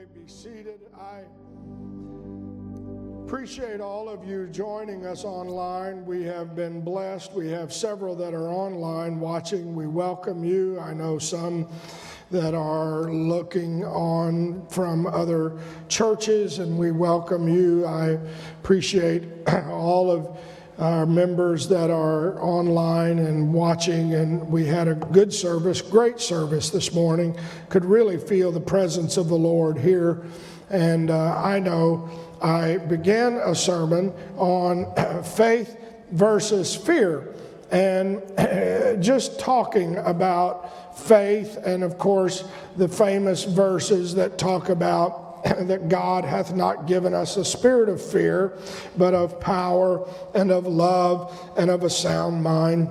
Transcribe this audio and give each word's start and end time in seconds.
may 0.00 0.20
be 0.20 0.26
seated. 0.26 0.80
I 0.98 1.24
appreciate 3.24 3.80
all 3.80 4.08
of 4.08 4.26
you 4.26 4.46
joining 4.46 5.04
us 5.04 5.24
online. 5.24 6.06
We 6.06 6.22
have 6.22 6.56
been 6.56 6.80
blessed. 6.80 7.34
We 7.34 7.48
have 7.50 7.70
several 7.70 8.14
that 8.16 8.32
are 8.32 8.48
online 8.48 9.20
watching. 9.20 9.74
We 9.74 9.86
welcome 9.86 10.42
you. 10.42 10.80
I 10.80 10.94
know 10.94 11.18
some 11.18 11.68
that 12.30 12.54
are 12.54 13.12
looking 13.12 13.84
on 13.84 14.66
from 14.68 15.06
other 15.06 15.58
churches, 15.88 16.60
and 16.60 16.78
we 16.78 16.92
welcome 16.92 17.46
you. 17.46 17.84
I 17.84 18.18
appreciate 18.62 19.24
all 19.68 20.10
of 20.10 20.38
our 20.80 21.04
members 21.04 21.68
that 21.68 21.90
are 21.90 22.40
online 22.40 23.18
and 23.18 23.52
watching, 23.52 24.14
and 24.14 24.48
we 24.48 24.64
had 24.64 24.88
a 24.88 24.94
good 24.94 25.32
service, 25.32 25.82
great 25.82 26.18
service 26.18 26.70
this 26.70 26.94
morning. 26.94 27.36
Could 27.68 27.84
really 27.84 28.16
feel 28.16 28.50
the 28.50 28.60
presence 28.60 29.18
of 29.18 29.28
the 29.28 29.36
Lord 29.36 29.76
here. 29.76 30.24
And 30.70 31.10
uh, 31.10 31.36
I 31.36 31.58
know 31.58 32.08
I 32.40 32.78
began 32.78 33.34
a 33.34 33.54
sermon 33.54 34.14
on 34.36 35.22
faith 35.22 35.76
versus 36.12 36.74
fear, 36.74 37.34
and 37.70 38.22
just 39.02 39.38
talking 39.38 39.96
about 39.98 40.98
faith, 40.98 41.58
and 41.58 41.82
of 41.84 41.98
course, 41.98 42.44
the 42.76 42.88
famous 42.88 43.44
verses 43.44 44.14
that 44.14 44.38
talk 44.38 44.70
about 44.70 45.29
that 45.60 45.88
God 45.88 46.24
hath 46.24 46.54
not 46.54 46.86
given 46.86 47.14
us 47.14 47.36
a 47.36 47.44
spirit 47.44 47.88
of 47.88 48.02
fear, 48.02 48.58
but 48.96 49.14
of 49.14 49.40
power 49.40 50.06
and 50.34 50.50
of 50.50 50.66
love 50.66 51.52
and 51.56 51.70
of 51.70 51.82
a 51.82 51.90
sound 51.90 52.42
mind, 52.42 52.88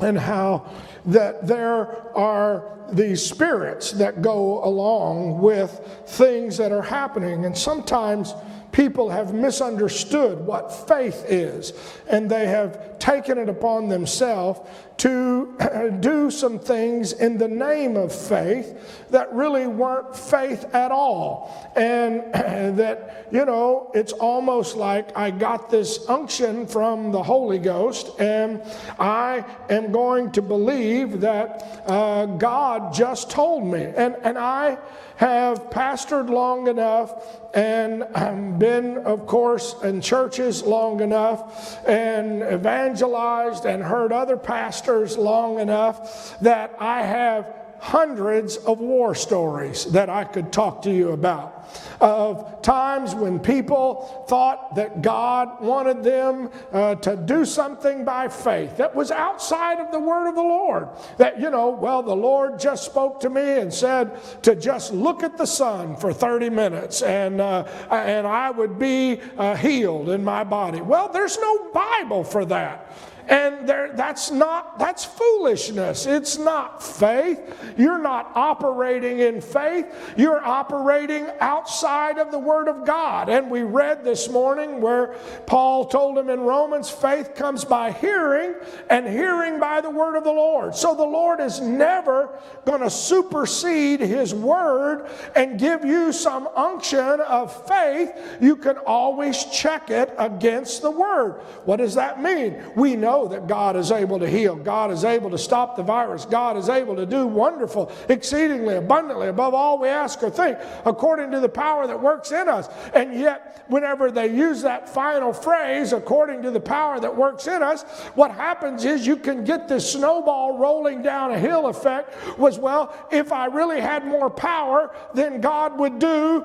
and 0.00 0.18
how 0.18 0.70
that 1.06 1.46
there 1.46 2.16
are 2.16 2.72
these 2.92 3.24
spirits 3.24 3.92
that 3.92 4.22
go 4.22 4.62
along 4.64 5.40
with 5.40 5.80
things 6.06 6.56
that 6.58 6.72
are 6.72 6.82
happening. 6.82 7.44
And 7.44 7.56
sometimes 7.56 8.34
people 8.72 9.10
have 9.10 9.34
misunderstood 9.34 10.40
what 10.40 10.72
faith 10.88 11.24
is, 11.28 11.72
and 12.08 12.30
they 12.30 12.46
have 12.46 12.98
taken 12.98 13.38
it 13.38 13.48
upon 13.48 13.88
themselves 13.88 14.60
to 14.96 15.96
do 16.00 16.30
some 16.30 16.58
things 16.58 17.12
in 17.12 17.36
the 17.36 17.48
name 17.48 17.96
of 17.96 18.14
faith 18.14 19.06
that 19.10 19.32
really 19.32 19.66
weren't 19.66 20.16
faith 20.16 20.64
at 20.74 20.90
all. 20.90 21.72
And 21.76 22.22
that, 22.78 23.28
you 23.30 23.44
know, 23.44 23.90
it's 23.94 24.12
almost 24.12 24.76
like 24.76 25.16
I 25.16 25.30
got 25.30 25.70
this 25.70 26.08
unction 26.08 26.66
from 26.66 27.12
the 27.12 27.22
Holy 27.22 27.58
Ghost, 27.58 28.10
and 28.20 28.62
I 28.98 29.44
am 29.68 29.92
going 29.92 30.30
to 30.32 30.42
believe 30.42 31.20
that 31.20 31.82
uh, 31.86 32.26
God 32.26 32.94
just 32.94 33.30
told 33.30 33.66
me. 33.66 33.92
And, 33.96 34.16
and 34.22 34.38
I 34.38 34.78
have 35.16 35.70
pastored 35.70 36.28
long 36.28 36.68
enough 36.68 37.38
and 37.54 38.04
um, 38.14 38.58
been, 38.58 38.98
of 38.98 39.26
course, 39.26 39.74
in 39.82 40.00
churches 40.00 40.62
long 40.62 41.00
enough 41.00 41.86
and 41.86 42.42
evangelized 42.42 43.66
and 43.66 43.82
heard 43.82 44.12
other 44.12 44.36
pastors 44.36 45.18
long 45.18 45.58
enough 45.58 46.38
that 46.40 46.74
I 46.78 47.02
have 47.02 47.61
hundreds 47.82 48.58
of 48.58 48.78
war 48.78 49.12
stories 49.12 49.86
that 49.86 50.08
I 50.08 50.22
could 50.22 50.52
talk 50.52 50.82
to 50.82 50.90
you 50.94 51.10
about. 51.10 51.68
Of 52.00 52.62
times 52.62 53.12
when 53.12 53.40
people 53.40 54.24
thought 54.28 54.76
that 54.76 55.02
God 55.02 55.60
wanted 55.60 56.04
them 56.04 56.50
uh, 56.70 56.94
to 56.96 57.16
do 57.16 57.44
something 57.44 58.04
by 58.04 58.28
faith 58.28 58.76
that 58.76 58.94
was 58.94 59.10
outside 59.10 59.80
of 59.80 59.90
the 59.90 59.98
word 59.98 60.28
of 60.28 60.36
the 60.36 60.42
Lord. 60.42 60.90
That, 61.16 61.40
you 61.40 61.50
know, 61.50 61.70
well, 61.70 62.04
the 62.04 62.14
Lord 62.14 62.60
just 62.60 62.84
spoke 62.84 63.18
to 63.20 63.30
me 63.30 63.58
and 63.58 63.74
said 63.74 64.16
to 64.42 64.54
just 64.54 64.92
look 64.92 65.24
at 65.24 65.36
the 65.36 65.46
sun 65.46 65.96
for 65.96 66.12
30 66.12 66.50
minutes 66.50 67.02
and, 67.02 67.40
uh, 67.40 67.64
and 67.90 68.28
I 68.28 68.52
would 68.52 68.78
be 68.78 69.20
uh, 69.36 69.56
healed 69.56 70.08
in 70.08 70.22
my 70.22 70.44
body. 70.44 70.80
Well, 70.80 71.08
there's 71.08 71.36
no 71.38 71.72
Bible 71.72 72.22
for 72.22 72.44
that. 72.44 72.92
And 73.28 73.68
there, 73.68 73.92
that's 73.94 74.30
not, 74.30 74.78
that's 74.78 75.04
foolishness. 75.04 76.06
It's 76.06 76.38
not 76.38 76.82
faith. 76.82 77.40
You're 77.76 78.02
not 78.02 78.32
operating 78.34 79.20
in 79.20 79.40
faith. 79.40 79.86
You're 80.16 80.44
operating 80.44 81.28
outside 81.40 82.18
of 82.18 82.30
the 82.30 82.38
Word 82.38 82.68
of 82.68 82.84
God. 82.84 83.28
And 83.28 83.50
we 83.50 83.62
read 83.62 84.04
this 84.04 84.28
morning 84.28 84.80
where 84.80 85.14
Paul 85.46 85.86
told 85.86 86.18
him 86.18 86.28
in 86.28 86.40
Romans, 86.40 86.90
faith 86.90 87.34
comes 87.34 87.64
by 87.64 87.92
hearing, 87.92 88.54
and 88.90 89.06
hearing 89.06 89.60
by 89.60 89.80
the 89.80 89.90
Word 89.90 90.16
of 90.16 90.24
the 90.24 90.32
Lord. 90.32 90.74
So 90.74 90.94
the 90.94 91.04
Lord 91.04 91.40
is 91.40 91.60
never 91.60 92.38
going 92.64 92.80
to 92.80 92.90
supersede 92.90 94.00
His 94.00 94.34
Word 94.34 95.08
and 95.36 95.60
give 95.60 95.84
you 95.84 96.12
some 96.12 96.48
unction 96.56 97.20
of 97.20 97.66
faith. 97.68 98.10
You 98.40 98.56
can 98.56 98.78
always 98.78 99.44
check 99.46 99.90
it 99.90 100.12
against 100.18 100.82
the 100.82 100.90
Word. 100.90 101.40
What 101.64 101.76
does 101.76 101.94
that 101.94 102.20
mean? 102.22 102.60
We 102.74 102.96
know 102.96 103.11
know 103.12 103.28
that 103.28 103.46
God 103.46 103.76
is 103.76 103.92
able 103.92 104.18
to 104.18 104.28
heal. 104.28 104.56
God 104.56 104.90
is 104.90 105.04
able 105.04 105.30
to 105.30 105.38
stop 105.38 105.76
the 105.76 105.82
virus. 105.82 106.24
God 106.24 106.56
is 106.56 106.68
able 106.68 106.96
to 106.96 107.04
do 107.04 107.26
wonderful, 107.26 107.92
exceedingly 108.08 108.76
abundantly 108.76 109.28
above 109.28 109.52
all 109.52 109.78
we 109.78 109.88
ask 109.88 110.22
or 110.22 110.30
think, 110.30 110.56
according 110.86 111.30
to 111.32 111.40
the 111.40 111.48
power 111.48 111.86
that 111.86 112.00
works 112.00 112.32
in 112.32 112.48
us. 112.48 112.68
And 112.94 113.14
yet, 113.18 113.64
whenever 113.68 114.10
they 114.10 114.28
use 114.28 114.62
that 114.62 114.88
final 114.88 115.32
phrase, 115.32 115.92
according 115.92 116.42
to 116.42 116.50
the 116.50 116.60
power 116.60 116.98
that 117.00 117.14
works 117.14 117.46
in 117.46 117.62
us, 117.62 117.82
what 118.14 118.30
happens 118.30 118.84
is 118.84 119.06
you 119.06 119.16
can 119.16 119.44
get 119.44 119.68
this 119.68 119.92
snowball 119.92 120.58
rolling 120.58 121.02
down 121.02 121.32
a 121.32 121.38
hill 121.38 121.66
effect 121.66 122.38
was, 122.38 122.58
well, 122.58 122.94
if 123.10 123.30
I 123.30 123.46
really 123.46 123.80
had 123.80 124.06
more 124.06 124.30
power, 124.30 124.94
then 125.14 125.40
God 125.40 125.78
would 125.78 125.98
do 125.98 126.44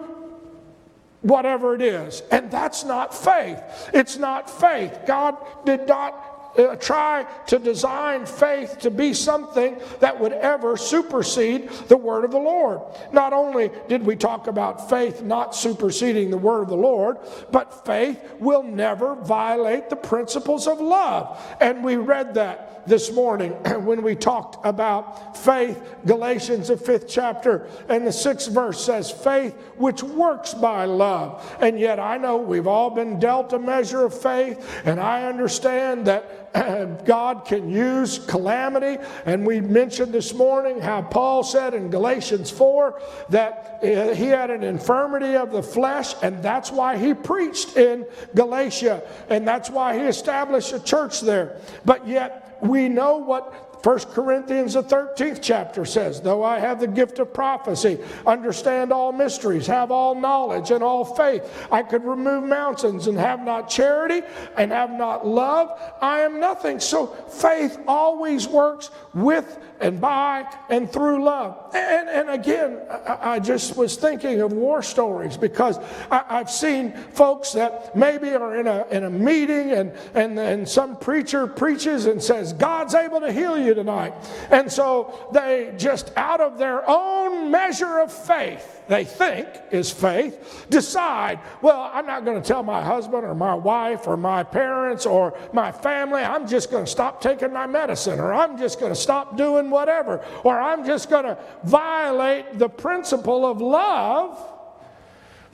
whatever 1.22 1.76
it 1.76 1.82
is. 1.82 2.24
And 2.32 2.52
that's 2.52 2.84
not 2.84 3.14
faith. 3.14 3.62
It's 3.94 4.18
not 4.18 4.50
faith. 4.50 5.00
God 5.06 5.38
did 5.66 5.88
not 5.88 6.37
uh, 6.58 6.76
try 6.76 7.26
to 7.48 7.60
design 7.60 8.26
faith 8.26 8.80
to 8.80 8.92
be 8.92 9.14
something 9.14 9.80
that 10.00 10.20
would 10.20 10.34
ever 10.34 10.78
supersede 10.78 11.70
the 11.88 11.98
word 11.98 12.26
of 12.26 12.32
the 12.32 12.40
Lord. 12.40 12.82
Not 13.12 13.34
only 13.34 13.72
did 13.88 14.06
we 14.06 14.16
talk 14.16 14.48
about 14.48 14.90
faith 14.90 15.22
not 15.22 15.56
superseding 15.56 16.32
the 16.32 16.38
word 16.38 16.64
of 16.64 16.70
the 16.70 16.76
Lord, 16.76 17.18
but 17.52 17.86
faith 17.86 18.20
will 18.40 18.64
never 18.64 19.16
violate 19.16 19.90
the 19.90 19.96
principles 19.96 20.68
of 20.68 20.80
love. 20.80 21.40
And 21.60 21.84
we 21.84 21.96
read 21.96 22.34
that 22.36 22.88
this 22.88 23.12
morning 23.12 23.52
when 23.84 24.02
we 24.02 24.16
talked 24.16 24.66
about 24.66 25.38
faith. 25.38 25.82
Galatians, 26.06 26.70
the 26.70 26.78
fifth 26.78 27.08
chapter, 27.08 27.68
and 27.90 28.08
the 28.08 28.12
sixth 28.12 28.52
verse 28.52 28.84
says, 28.84 29.12
faith 29.12 29.54
which 29.76 30.02
works 30.02 30.54
by 30.54 30.86
love. 30.86 31.58
And 31.60 31.80
yet 31.80 32.00
I 32.00 32.18
know 32.18 32.38
we've 32.38 32.68
all 32.68 32.90
been 32.90 33.20
dealt 33.20 33.54
a 33.54 33.60
measure 33.60 34.06
of 34.06 34.20
faith, 34.20 34.82
and 34.86 35.00
I 35.00 35.24
understand 35.24 36.08
that 36.08 36.47
God 37.06 37.46
can 37.46 37.70
use 37.70 38.20
calamity. 38.20 39.04
And 39.26 39.46
we 39.46 39.62
mentioned 39.62 40.14
this 40.14 40.34
morning 40.34 40.80
how 40.80 41.02
Paul 41.02 41.44
said 41.44 41.74
in 41.74 41.90
Galatians 41.90 42.50
4 42.52 43.02
that 43.30 43.80
uh, 43.84 44.14
he 44.14 44.26
had 44.26 44.50
an 44.50 44.64
infirmity 44.64 45.36
of 45.36 45.52
the 45.52 45.64
flesh, 45.64 46.14
and 46.22 46.42
that's 46.42 46.72
why 46.72 46.98
he 46.98 47.14
preached 47.14 47.78
in 47.78 48.06
Galatia, 48.36 49.04
and 49.30 49.48
that's 49.48 49.70
why 49.70 49.98
he 49.98 50.06
established 50.06 50.74
a 50.74 50.80
church 50.80 51.22
there. 51.22 51.58
But 51.86 52.08
yet, 52.08 52.58
we 52.62 52.90
know 52.90 53.18
what 53.18 53.67
1 53.84 54.00
Corinthians, 54.12 54.74
the 54.74 54.84
13th 54.84 55.40
chapter 55.42 55.86
says, 55.86 56.20
Though 56.22 56.44
I 56.44 56.60
have 56.60 56.80
the 56.80 56.88
gift 56.88 57.20
of 57.20 57.34
prophecy, 57.34 58.00
understand 58.26 58.92
all 58.92 59.12
mysteries, 59.12 59.68
have 59.68 59.92
all 59.92 60.16
knowledge 60.16 60.72
and 60.72 60.84
all 60.84 61.06
faith, 61.06 61.68
I 61.72 61.84
could 61.84 62.04
remove 62.04 62.44
mountains 62.44 63.08
and 63.08 63.18
have 63.18 63.44
not 63.44 63.70
charity 63.70 64.22
and 64.58 64.72
have 64.72 64.92
not 64.92 65.28
love, 65.28 65.80
I 66.02 66.22
am 66.22 66.40
nothing. 66.40 66.80
So 66.80 67.08
faith 67.08 67.80
always 67.88 68.48
works 68.48 68.90
with 69.14 69.60
and 69.80 70.02
by 70.02 70.52
and 70.70 70.92
through 70.92 71.24
love. 71.24 71.72
And, 71.74 72.10
and 72.10 72.30
again, 72.30 72.82
I, 73.08 73.40
just 73.40 73.78
was 73.78 73.96
thinking 73.96 74.42
of 74.42 74.54
war 74.54 74.82
stories 74.82 75.38
because 75.38 75.78
I, 76.10 76.24
have 76.30 76.50
seen 76.50 76.94
folks 77.14 77.54
that 77.54 77.96
maybe 77.96 78.34
are 78.34 78.60
in 78.60 78.68
a, 78.68 78.86
in 78.90 79.04
a 79.04 79.10
meeting 79.10 79.72
and, 79.72 79.92
and, 80.14 80.40
and 80.40 80.68
some 80.68 80.98
preacher 80.98 81.48
preaches 81.48 82.06
and 82.08 82.22
says, 82.22 82.54
God's 82.54 82.96
able 82.96 83.20
to 83.22 83.32
heal 83.32 83.58
you 83.58 83.67
you 83.68 83.74
tonight. 83.74 84.14
And 84.50 84.72
so 84.72 85.30
they 85.32 85.74
just 85.78 86.12
out 86.16 86.42
of 86.42 86.58
their 86.58 86.84
own 86.90 87.52
measure 87.52 88.00
of 88.00 88.12
faith, 88.12 88.84
they 88.88 89.04
think 89.04 89.48
is 89.72 89.92
faith, 89.92 90.66
decide, 90.70 91.40
well, 91.62 91.92
I'm 91.94 92.06
not 92.06 92.26
going 92.26 92.42
to 92.42 92.48
tell 92.48 92.64
my 92.64 92.84
husband 92.84 93.26
or 93.26 93.36
my 93.36 93.54
wife 93.54 94.08
or 94.08 94.18
my 94.18 94.44
parents 94.44 95.06
or 95.06 95.38
my 95.54 95.72
family, 95.72 96.22
I'm 96.22 96.48
just 96.48 96.72
going 96.72 96.86
to 96.86 96.92
stop 96.92 97.22
taking 97.22 97.54
my 97.54 97.68
medicine 97.68 98.20
or 98.20 98.34
I'm 98.34 98.58
just 98.58 98.80
going 98.80 98.92
to 98.92 99.00
stop 99.00 99.38
doing 99.38 99.70
whatever 99.70 100.24
or 100.44 100.60
I'm 100.60 100.86
just 100.86 101.10
going 101.10 101.26
to 101.26 101.38
violate 101.64 102.58
the 102.58 102.70
principle 102.70 103.46
of 103.46 103.62
love 103.62 104.57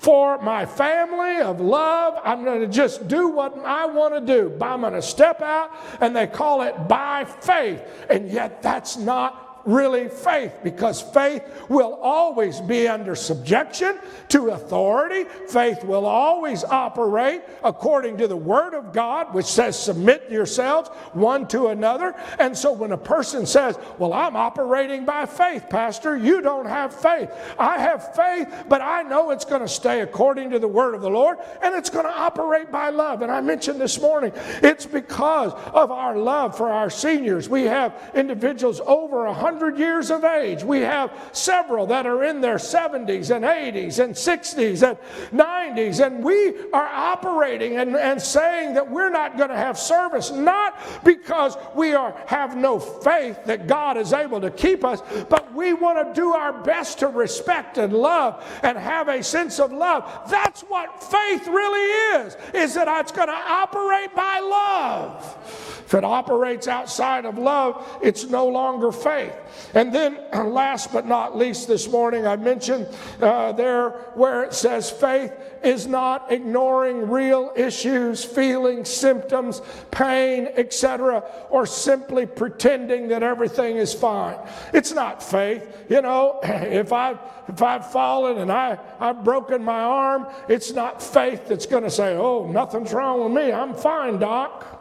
for 0.04 0.38
my 0.40 0.66
family 0.66 1.40
of 1.40 1.62
love. 1.62 2.20
I'm 2.26 2.44
going 2.44 2.60
to 2.60 2.68
just 2.68 3.08
do 3.08 3.30
what 3.30 3.58
I 3.60 3.86
want 3.86 4.14
to 4.14 4.22
do. 4.22 4.50
But 4.50 4.66
I'm 4.66 4.82
going 4.82 4.94
to 4.94 5.02
step 5.02 5.42
out, 5.42 5.72
and 6.02 6.14
they 6.14 6.28
call 6.28 6.62
it 6.62 6.88
by 6.90 7.24
faith. 7.24 7.82
And 8.10 8.30
yet, 8.30 8.62
that's 8.62 8.98
not 8.98 9.43
really 9.66 10.10
faith 10.10 10.54
because 10.64 11.02
faith 11.02 11.44
will 11.70 11.94
always 11.96 12.60
be 12.62 12.88
under 12.88 13.16
subjection 13.16 13.98
to 14.30 14.50
authority. 14.50 15.24
Faith 15.48 15.84
will 15.84 16.06
always 16.06 16.64
operate 16.64 17.42
according 17.64 18.18
to 18.18 18.28
the 18.28 18.38
Word 18.38 18.74
of 18.74 18.94
God, 18.94 19.34
which 19.34 19.46
says, 19.46 19.80
Submit 19.80 20.30
yourselves 20.30 20.90
one 21.14 21.48
to 21.48 21.68
another. 21.68 22.16
And 22.40 22.58
so 22.58 22.72
when 22.72 22.92
a 22.92 22.98
person 22.98 23.46
says, 23.46 23.78
Well, 23.98 24.14
I'm 24.14 24.36
operating 24.36 25.06
by 25.06 25.26
faith, 25.26 25.66
Pastor, 25.70 26.18
you 26.18 26.42
don't 26.42 26.66
have 26.66 26.94
faith. 26.94 27.32
I 27.58 27.80
have 27.80 28.16
faith, 28.16 28.66
but 28.68 28.82
I 28.82 29.04
know 29.04 29.32
it's 29.32 29.46
going 29.46 29.62
to 29.62 29.68
stay 29.68 30.02
according 30.02 30.50
to 30.52 30.60
the 30.60 30.68
Word 30.68 30.96
of 30.96 31.02
the 31.02 31.10
Lord 31.10 31.38
and 31.62 31.74
it's 31.76 31.90
going 31.90 32.06
to 32.06 32.12
operate 32.12 32.72
by 32.72 32.90
love. 32.90 33.22
And 33.22 33.32
I 33.32 33.42
mentioned 33.42 33.80
this 33.80 34.00
morning, 34.00 34.32
it's 34.62 34.86
because 34.86 35.54
of 35.74 35.92
our 35.92 36.18
love 36.18 36.58
for 36.58 36.70
our 36.70 36.90
seniors. 36.90 37.48
We 37.48 37.64
have 37.64 38.12
individuals 38.14 38.82
over 38.86 39.26
100 39.26 39.53
years 39.78 40.12
of 40.12 40.24
age. 40.24 40.64
We 40.64 40.82
have 40.82 41.12
several 41.32 41.88
that 41.88 42.06
are 42.06 42.24
in 42.24 42.42
their 42.42 42.56
70s 42.56 43.36
and 43.36 43.46
80s 43.46 44.04
and 44.04 44.14
60s 44.14 44.88
and 44.88 44.98
90s. 45.32 46.06
And 46.06 46.24
we 46.24 46.72
are 46.72 46.88
operating 46.88 47.78
and, 47.78 47.96
and 47.96 48.22
saying 48.22 48.74
that 48.76 48.90
we're 48.90 49.10
not 49.10 49.38
going 49.38 49.50
to 49.50 49.56
have 49.56 49.78
service, 49.78 50.32
not 50.32 50.78
because 51.04 51.58
we 51.76 51.94
are, 51.94 52.16
have 52.28 52.56
no 52.56 52.80
faith 52.80 53.44
that 53.46 53.68
God 53.68 53.98
is 53.98 54.14
able 54.14 54.42
to 54.42 54.52
keep 54.52 54.84
us, 54.84 55.02
but 55.30 55.54
we 55.54 55.74
want 55.74 55.98
to 55.98 56.20
do 56.20 56.34
our 56.34 56.54
best 56.64 57.00
to 57.00 57.08
respect 57.08 57.78
and 57.78 57.94
love 57.94 58.44
and 58.64 58.78
have 58.78 59.08
a 59.08 59.24
sense 59.24 59.60
of 59.60 59.72
love. 59.72 60.30
That's 60.30 60.62
what 60.62 61.04
faith 61.04 61.48
really 61.48 62.26
is, 62.26 62.38
is 62.54 62.74
that 62.76 62.88
it's 63.00 63.12
going 63.12 63.28
to 63.28 63.34
operate 63.34 64.16
by 64.16 64.40
love. 64.40 65.84
If 65.86 65.94
it 65.94 66.04
operates 66.04 66.68
outside 66.68 67.26
of 67.26 67.38
love, 67.38 68.00
it's 68.02 68.26
no 68.26 68.48
longer 68.48 68.92
faith. 68.92 69.36
And 69.74 69.94
then, 69.94 70.20
last 70.34 70.94
but 70.94 71.06
not 71.06 71.38
least, 71.38 71.68
this 71.68 71.90
morning 71.90 72.28
I 72.28 72.36
mentioned 72.36 72.88
uh, 73.22 73.52
there 73.54 73.90
where 74.16 74.44
it 74.44 74.54
says 74.54 74.90
faith 74.90 75.32
is 75.64 75.88
not 75.88 76.32
ignoring 76.32 77.10
real 77.10 77.52
issues, 77.56 78.24
feelings, 78.24 78.90
symptoms, 78.90 79.62
pain, 79.92 80.50
etc., 80.56 81.24
or 81.50 81.66
simply 81.66 82.26
pretending 82.26 83.08
that 83.08 83.24
everything 83.24 83.78
is 83.78 83.94
fine. 83.94 84.38
It's 84.74 84.92
not 84.92 85.24
faith. 85.24 85.86
You 85.90 86.02
know, 86.02 86.40
if 86.44 86.92
I've, 86.92 87.20
if 87.48 87.62
I've 87.62 87.90
fallen 87.92 88.40
and 88.40 88.52
I, 88.52 88.78
I've 89.00 89.24
broken 89.24 89.64
my 89.64 89.80
arm, 89.80 90.28
it's 90.50 90.72
not 90.72 91.02
faith 91.02 91.48
that's 91.48 91.66
going 91.66 91.84
to 91.84 91.92
say, 91.92 92.16
oh, 92.16 92.48
nothing's 92.48 92.94
wrong 92.94 93.24
with 93.24 93.44
me. 93.44 93.52
I'm 93.52 93.74
fine, 93.74 94.20
doc. 94.20 94.73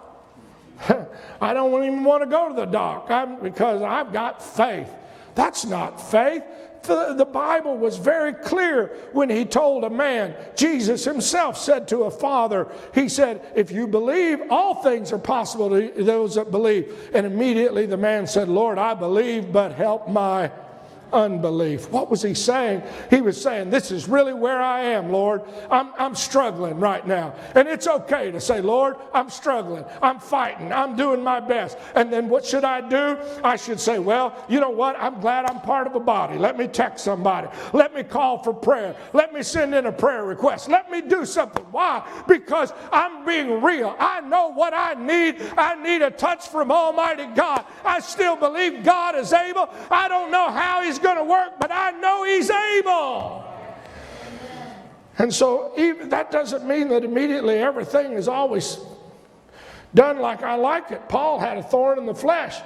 I 1.40 1.52
don't 1.52 1.84
even 1.84 2.05
want 2.05 2.23
to 2.23 2.29
go 2.29 2.49
to 2.49 2.55
the 2.55 2.67
doc 2.67 3.06
I'm, 3.11 3.40
because 3.40 3.82
I've 3.82 4.12
got 4.12 4.43
faith. 4.43 4.90
That's 5.34 5.64
not 5.64 6.11
faith. 6.11 6.43
The, 6.82 7.14
the, 7.14 7.25
Bible 7.25 7.76
was 7.76 7.96
very 7.96 8.32
clear 8.32 8.88
when 9.12 9.31
he 9.31 9.44
told 9.44 9.84
a 9.84 9.90
man, 9.90 10.34
Jesus 10.56 11.05
himself 11.05 11.56
said 11.56 11.87
to 11.88 12.05
a 12.05 12.11
father, 12.11 12.67
He 12.93 13.08
said, 13.08 13.40
If 13.55 13.70
you 13.70 13.87
believe, 13.87 14.40
all 14.50 14.82
things 14.82 15.12
are 15.12 15.19
possible 15.19 15.70
to 15.70 16.02
those 16.02 16.34
that 16.34 16.50
believe. 16.50 17.11
And 17.14 17.25
immediately 17.25 17.87
the 17.87 17.96
man 17.96 18.26
said, 18.26 18.49
Lord, 18.49 18.79
I 18.79 18.94
believe, 18.94 19.52
but 19.52 19.73
help 19.73 20.08
my 20.08 20.50
unbelief. 21.12 21.90
What 21.90 22.10
was 22.10 22.22
he 22.22 22.34
saying? 22.34 22.82
He 23.10 23.20
was 23.20 23.40
saying, 23.40 23.70
This 23.70 23.90
is 23.90 24.08
really 24.08 24.32
where 24.32 24.60
I 24.60 24.80
am, 24.80 25.10
Lord. 25.10 25.42
I'm, 25.70 25.92
I'm 25.98 26.14
struggling 26.14 26.78
right 26.78 27.06
now. 27.06 27.34
And 27.54 27.68
it's 27.68 27.86
okay 27.86 28.30
to 28.30 28.40
say, 28.40 28.60
Lord, 28.60 28.96
I'm 29.12 29.30
struggling. 29.30 29.84
I'm 30.00 30.18
fighting. 30.18 30.72
I'm 30.72 30.96
doing 30.96 31.22
my 31.22 31.40
best. 31.40 31.78
And 31.94 32.12
then 32.12 32.28
what 32.28 32.44
should 32.44 32.64
I 32.64 32.80
do? 32.80 33.18
I 33.44 33.56
should 33.56 33.80
say, 33.80 33.98
Well, 33.98 34.34
you 34.48 34.60
know 34.60 34.70
what? 34.70 34.96
I'm 34.98 35.20
glad 35.20 35.50
I'm 35.50 35.60
part 35.60 35.86
of 35.86 35.94
a 35.94 36.00
body. 36.00 36.38
Let 36.38 36.56
me 36.56 36.66
text 36.68 37.04
somebody. 37.04 37.48
Let 37.72 37.94
me 37.94 38.02
call 38.02 38.42
for 38.42 38.54
prayer. 38.54 38.96
Let 39.12 39.32
me 39.32 39.42
send 39.42 39.74
in 39.74 39.86
a 39.86 39.92
prayer 39.92 40.24
request. 40.24 40.68
Let 40.68 40.90
me 40.90 41.00
do 41.00 41.24
something. 41.24 41.64
Why? 41.70 42.06
Because 42.26 42.72
I'm 42.92 43.24
being 43.24 43.62
real. 43.62 43.94
I 43.98 44.20
know 44.20 44.52
what 44.52 44.72
I 44.74 44.94
need. 44.94 45.42
I 45.56 45.74
need 45.82 46.02
a 46.02 46.10
touch 46.10 46.48
from 46.48 46.70
Almighty 46.70 47.26
God. 47.34 47.64
I 47.84 48.00
still 48.00 48.36
believe 48.36 48.84
God 48.84 49.16
is 49.16 49.32
able. 49.32 49.68
I 49.90 50.08
don't 50.08 50.30
know 50.30 50.50
how 50.50 50.82
He's 50.82 50.98
going 51.02 51.19
to 51.19 51.25
work, 51.25 51.58
but 51.60 51.70
I 51.70 51.90
know 51.93 52.25
He's 52.25 52.50
able. 52.50 53.44
And 55.19 55.32
so 55.32 55.72
even, 55.76 56.08
that 56.08 56.31
doesn't 56.31 56.66
mean 56.66 56.88
that 56.88 57.04
immediately 57.04 57.58
everything 57.58 58.12
is 58.12 58.28
always 58.28 58.78
done 59.94 60.19
like 60.19 60.43
I 60.43 60.54
like 60.54 60.90
it. 60.90 61.08
Paul 61.08 61.38
had 61.38 61.58
a 61.58 61.62
thorn 61.62 61.99
in 61.99 62.06
the 62.06 62.14
flesh. 62.14 62.56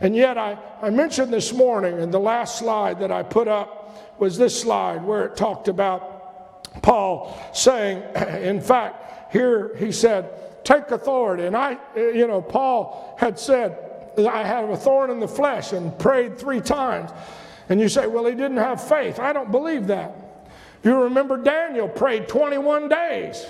And 0.00 0.14
yet, 0.14 0.36
I, 0.36 0.58
I 0.82 0.90
mentioned 0.90 1.32
this 1.32 1.54
morning, 1.54 1.98
and 1.98 2.12
the 2.12 2.20
last 2.20 2.58
slide 2.58 3.00
that 3.00 3.10
I 3.10 3.22
put 3.22 3.48
up 3.48 4.20
was 4.20 4.36
this 4.36 4.60
slide 4.60 5.02
where 5.02 5.24
it 5.24 5.36
talked 5.36 5.68
about 5.68 6.82
Paul 6.82 7.36
saying, 7.54 8.02
in 8.42 8.60
fact, 8.60 9.32
here 9.32 9.74
he 9.76 9.90
said, 9.90 10.64
take 10.64 10.90
authority. 10.90 11.46
And 11.46 11.56
I, 11.56 11.78
you 11.96 12.26
know, 12.26 12.42
Paul 12.42 13.16
had 13.18 13.38
said, 13.38 13.78
I 14.18 14.44
have 14.44 14.68
a 14.68 14.76
thorn 14.76 15.10
in 15.10 15.20
the 15.20 15.28
flesh 15.28 15.72
and 15.72 15.96
prayed 15.98 16.38
three 16.38 16.60
times. 16.60 17.10
And 17.68 17.80
you 17.80 17.88
say, 17.88 18.06
well, 18.06 18.26
he 18.26 18.32
didn't 18.32 18.58
have 18.58 18.86
faith. 18.86 19.18
I 19.18 19.32
don't 19.32 19.50
believe 19.50 19.88
that. 19.88 20.14
You 20.84 21.02
remember 21.02 21.36
Daniel 21.36 21.88
prayed 21.88 22.28
21 22.28 22.88
days. 22.88 23.44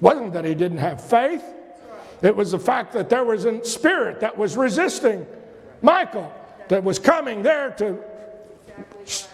Wasn't 0.00 0.32
that 0.34 0.44
he 0.44 0.54
didn't 0.54 0.78
have 0.78 1.02
faith? 1.02 1.42
It 2.22 2.36
was 2.36 2.52
the 2.52 2.58
fact 2.58 2.92
that 2.92 3.08
there 3.08 3.24
was 3.24 3.44
a 3.44 3.64
spirit 3.64 4.20
that 4.20 4.36
was 4.36 4.56
resisting 4.56 5.26
Michael, 5.82 6.32
that 6.68 6.84
was 6.84 6.98
coming 6.98 7.42
there 7.42 7.70
to, 7.72 7.98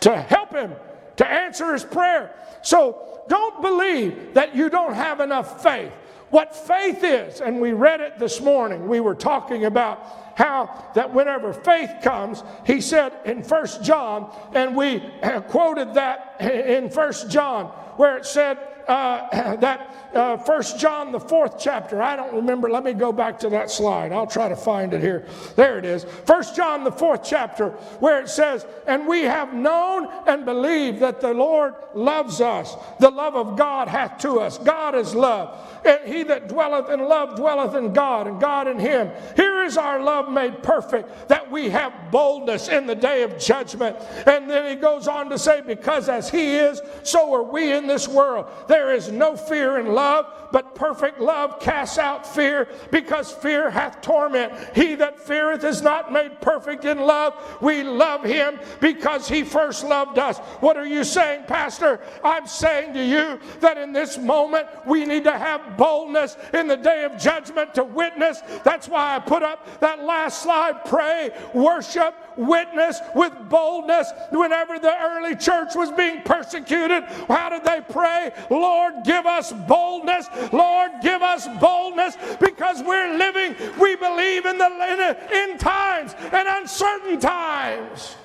to 0.01 0.17
help 0.17 0.53
him, 0.53 0.73
to 1.17 1.27
answer 1.27 1.73
his 1.73 1.85
prayer. 1.85 2.35
So 2.63 3.23
don't 3.29 3.61
believe 3.61 4.35
that 4.35 4.55
you 4.55 4.71
don't 4.71 4.95
have 4.95 5.21
enough 5.21 5.63
faith. 5.63 5.93
What 6.31 6.55
faith 6.55 7.05
is, 7.05 7.41
and 7.41 7.61
we 7.61 7.73
read 7.73 8.01
it 8.01 8.19
this 8.19 8.41
morning, 8.41 8.89
we 8.89 9.01
were 9.01 9.15
talking 9.15 9.65
about 9.65 10.26
how 10.37 10.91
that 10.95 11.13
whenever 11.13 11.53
faith 11.53 11.91
comes, 12.03 12.45
he 12.65 12.81
said 12.81 13.13
in 13.25 13.43
First 13.43 13.83
John, 13.83 14.31
and 14.55 14.77
we 14.77 15.01
quoted 15.49 15.95
that 15.95 16.37
in 16.41 16.91
First 16.91 17.31
John, 17.31 17.67
where 17.97 18.17
it 18.19 18.27
said 18.27 18.59
uh, 18.89 19.57
that 19.57 19.97
uh, 20.17 20.63
John, 20.79 21.13
the 21.13 21.21
fourth 21.21 21.59
chapter. 21.59 22.03
I 22.03 22.17
don't 22.17 22.35
remember. 22.35 22.71
Let 22.71 22.85
me 22.85 22.93
go 22.93 23.13
back 23.13 23.39
to 23.41 23.51
that 23.51 23.71
slide. 23.71 24.13
I'll 24.13 24.27
try 24.27 24.49
to 24.49 24.57
find 24.57 24.95
it 24.95 25.01
here. 25.01 25.27
There 25.57 25.79
it 25.79 25.85
is. 25.85 26.05
First 26.25 26.57
John, 26.57 26.85
the 26.85 26.93
fourth 26.93 27.23
chapter, 27.23 27.71
where 28.01 28.21
it 28.21 28.29
says, 28.29 28.67
"And 28.87 29.07
we 29.07 29.23
have 29.23 29.53
known 29.53 30.09
and 30.27 30.45
believed 30.45 31.01
that 31.01 31.21
the 31.21 31.35
Lord 31.35 31.75
loves 31.95 32.41
us. 32.41 32.77
The 32.99 33.11
love 33.11 33.37
of 33.37 33.57
God 33.57 33.89
hath 33.89 34.19
to 34.19 34.41
us. 34.41 34.59
God 34.59 34.95
is 34.95 35.15
love. 35.15 35.59
And 35.85 36.01
he 36.05 36.23
that 36.25 36.49
dwelleth 36.49 36.91
in 36.91 37.07
love 37.07 37.37
dwelleth 37.37 37.75
in 37.75 37.93
God, 37.93 38.27
and 38.27 38.41
God 38.41 38.67
in 38.69 38.79
him. 38.79 39.11
Here 39.37 39.63
is 39.65 39.77
our 39.77 40.01
love 40.03 40.31
made 40.31 40.63
perfect, 40.63 41.29
that 41.29 41.51
we 41.51 41.69
have 41.71 41.93
boldness 42.11 42.69
in 42.69 42.87
the 42.87 42.95
day 42.95 43.23
of 43.23 43.39
judgment." 43.39 43.97
And 44.27 44.49
then 44.49 44.67
he 44.71 44.77
goes 44.77 45.09
on 45.09 45.29
to 45.31 45.39
say, 45.39 45.61
"Because 45.61 46.09
as 46.09 46.31
he 46.31 46.57
is, 46.57 46.81
so 47.03 47.35
are 47.35 47.43
we 47.43 47.73
in 47.73 47.87
this 47.87 48.09
world." 48.09 48.47
There 48.77 48.93
is 48.93 49.11
no 49.11 49.39
fear 49.39 49.79
in 49.79 49.95
love, 49.95 50.51
but 50.53 50.75
perfect 50.75 51.19
love 51.19 51.61
casts 51.61 51.97
out 51.97 52.27
fear, 52.27 52.69
because 52.91 53.33
fear 53.33 53.71
hath 53.71 54.03
torment. 54.03 54.53
He 54.75 54.97
that 54.97 55.19
feareth 55.19 55.65
is 55.65 55.81
not 55.81 56.13
made 56.13 56.43
perfect 56.43 56.85
in 56.85 56.99
love. 56.99 57.33
We 57.63 57.83
love 57.83 58.23
him 58.23 58.61
because 58.81 59.29
he 59.29 59.45
first 59.45 59.83
loved 59.83 60.19
us. 60.19 60.37
What 60.61 60.77
are 60.77 60.85
you 60.87 61.05
saying, 61.05 61.45
Pastor? 61.47 62.01
I'm 62.23 62.47
saying 62.47 62.93
to 62.93 63.03
you 63.03 63.41
that 63.61 63.79
in 63.79 63.95
this 63.95 64.19
moment 64.19 64.67
we 64.85 65.07
need 65.07 65.25
to 65.25 65.39
have 65.39 65.79
boldness 65.79 66.37
in 66.53 66.67
the 66.67 66.77
day 66.77 67.05
of 67.05 67.17
judgment 67.17 67.73
to 67.77 67.85
witness. 67.85 68.43
That's 68.63 68.91
why 68.91 69.17
I 69.17 69.21
put 69.21 69.43
up 69.43 69.81
that 69.81 70.05
last 70.05 70.43
slide 70.43 70.85
pray, 70.85 71.31
worship, 71.55 72.15
witness 72.37 73.01
with 73.15 73.33
boldness. 73.49 74.13
Whenever 74.31 74.79
the 74.79 74.95
early 75.03 75.37
church 75.37 75.75
was 75.75 75.91
being 75.93 76.23
persecuted, 76.23 77.05
how 77.29 77.49
did 77.49 77.65
they 77.65 77.81
pray? 77.89 78.33
Lord, 78.51 78.95
give 79.05 79.27
us 79.27 79.53
boldness. 79.53 80.29
Lord, 80.53 80.91
give 81.03 81.23
us 81.23 81.47
boldness 81.61 82.17
because 82.41 82.83
we're 82.83 83.17
living, 83.17 83.55
we 83.81 83.97
believe 83.97 84.47
in 84.47 84.59
the 84.59 85.17
in 85.33 85.59
times 85.59 86.15
and 86.33 86.49
uncertain 86.49 87.21
times. 87.21 88.17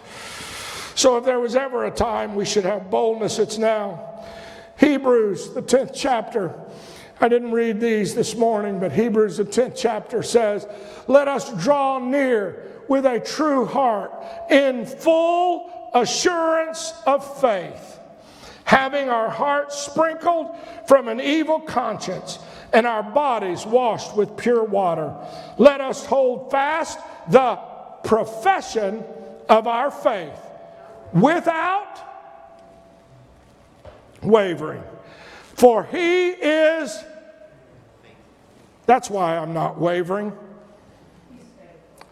So 0.96 1.18
if 1.18 1.26
there 1.26 1.40
was 1.40 1.56
ever 1.56 1.86
a 1.86 1.92
time 1.92 2.36
we 2.36 2.46
should 2.46 2.66
have 2.66 2.90
boldness, 2.90 3.40
it's 3.40 3.58
now. 3.58 4.26
Hebrews, 4.78 5.52
the 5.52 5.62
10th 5.62 5.92
chapter. 5.94 6.60
I 7.20 7.28
didn't 7.28 7.52
read 7.52 7.80
these 7.80 8.16
this 8.16 8.36
morning, 8.36 8.80
but 8.80 8.92
Hebrews, 8.92 9.38
the 9.38 9.46
10th 9.46 9.76
chapter 9.78 10.24
says, 10.24 10.68
Let 11.08 11.28
us 11.28 11.54
draw 11.64 12.00
near 12.00 12.71
with 12.92 13.06
a 13.06 13.22
true 13.22 13.64
heart 13.64 14.12
in 14.50 14.86
full 14.86 15.90
assurance 15.94 16.94
of 17.08 17.40
faith, 17.40 17.98
having 18.66 19.08
our 19.08 19.30
hearts 19.30 19.78
sprinkled 19.78 20.54
from 20.90 21.08
an 21.08 21.22
evil 21.22 21.62
conscience 21.62 22.38
and 22.74 22.86
our 22.86 23.02
bodies 23.02 23.66
washed 23.66 24.14
with 24.18 24.36
pure 24.36 24.66
water. 24.66 25.16
Let 25.58 25.80
us 25.80 26.06
hold 26.06 26.52
fast 26.52 27.00
the 27.30 27.58
profession 28.04 29.06
of 29.48 29.68
our 29.68 29.90
faith 29.90 30.38
without 31.14 31.98
wavering. 34.22 34.84
For 35.54 35.86
he 35.86 36.32
is, 36.32 37.02
that's 38.86 39.10
why 39.10 39.38
I'm 39.38 39.54
not 39.54 39.80
wavering. 39.80 40.34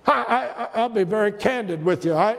I, 0.09 0.81
will 0.81 0.89
be 0.89 1.03
very 1.03 1.31
candid 1.31 1.83
with 1.83 2.05
you. 2.05 2.13
I, 2.13 2.37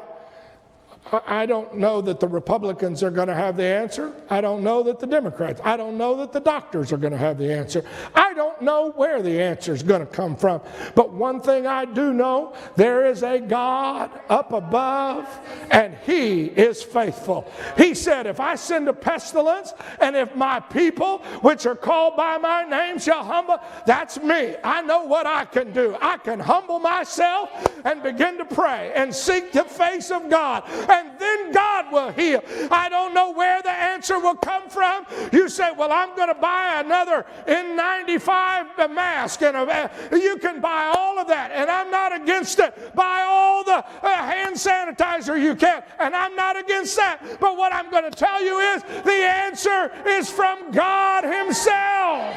I 1.13 1.47
don't 1.47 1.77
know 1.77 2.01
that 2.03 2.21
the 2.21 2.29
Republicans 2.29 3.03
are 3.03 3.11
going 3.11 3.29
to 3.29 3.35
have 3.35 3.57
the 3.57 3.65
answer. 3.65 4.13
I 4.29 4.41
don't 4.41 4.63
know 4.63 4.83
that 4.85 5.01
the 5.01 5.07
Democrats, 5.07 5.61
I 5.65 5.77
don't 5.77 5.99
know 5.99 6.17
that 6.19 6.33
the 6.33 6.41
doctors 6.41 6.93
are 6.93 6.97
going 6.97 7.13
to 7.13 7.19
have 7.19 7.39
the 7.39 7.53
answer. 7.53 7.85
I 8.15 8.35
don't 8.35 8.63
know 8.63 8.91
where 8.93 9.23
the 9.23 9.41
answer 9.41 9.73
is 9.73 9.83
going 9.83 10.01
to 10.01 10.07
come 10.07 10.37
from. 10.37 10.61
But 10.95 11.13
one 11.13 11.41
thing 11.41 11.67
I 11.67 11.85
do 11.85 12.13
know 12.13 12.55
there 12.77 13.07
is 13.07 13.23
a 13.23 13.41
God 13.41 14.11
up 14.29 14.53
above, 14.53 15.27
and 15.71 15.97
He 16.05 16.45
is 16.45 16.83
faithful. 16.83 17.51
He 17.77 17.95
said, 17.95 18.27
If 18.27 18.39
I 18.39 18.55
send 18.55 18.89
a 18.89 18.93
pestilence, 18.93 19.73
and 20.01 20.15
if 20.17 20.35
my 20.37 20.61
people, 20.61 21.19
which 21.43 21.67
are 21.67 21.77
called 21.77 22.17
by 22.17 22.39
my 22.39 22.65
name, 22.65 22.99
shall 22.99 23.25
humble, 23.25 23.59
that's 23.87 24.21
me. 24.21 24.57
I 24.63 24.83
know 24.83 25.05
what 25.05 25.27
I 25.27 25.45
can 25.45 25.73
do. 25.73 25.97
I 26.01 26.19
can 26.19 26.39
humble 26.39 26.79
myself 26.79 27.51
and 27.85 28.03
begin 28.03 28.39
to 28.39 28.45
pray 28.45 28.93
and 28.95 29.15
seek 29.15 29.53
the 29.53 29.65
face 29.65 30.11
of 30.11 30.29
God. 30.29 30.65
And 30.89 31.00
and 31.01 31.19
then 31.19 31.53
God 31.53 31.93
will 31.93 32.11
heal. 32.13 32.43
I 32.71 32.89
don't 32.89 33.15
know 33.15 33.33
where 33.33 33.63
the 33.63 33.71
answer 33.71 34.19
will 34.19 34.35
come 34.35 34.69
from. 34.69 35.05
You 35.33 35.49
say, 35.49 35.71
Well, 35.77 35.93
I'm 35.93 36.15
going 36.17 36.29
to 36.29 36.41
buy 36.41 36.81
another 36.85 37.27
N95 37.47 38.91
mask, 38.93 39.43
and 39.43 39.57
a, 39.57 39.91
you 40.13 40.37
can 40.39 40.61
buy 40.61 40.93
all 40.95 41.19
of 41.19 41.27
that, 41.29 41.51
and 41.53 41.71
I'm 41.71 41.91
not 41.91 42.15
against 42.15 42.59
it. 42.59 42.95
Buy 42.95 43.23
all 43.27 43.65
the 43.65 43.85
uh, 44.03 44.09
hand 44.17 44.57
sanitizer 44.57 45.41
you 45.41 45.55
can, 45.55 45.83
and 45.99 46.15
I'm 46.15 46.37
not 46.37 46.59
against 46.59 46.97
that. 46.97 47.23
But 47.41 47.57
what 47.57 47.73
I'm 47.73 47.91
going 47.91 48.05
to 48.05 48.11
tell 48.11 48.43
you 48.43 48.59
is 48.59 48.83
the 48.83 49.11
answer 49.11 49.93
is 50.07 50.31
from 50.31 50.71
God 50.71 51.25
Himself. 51.25 52.37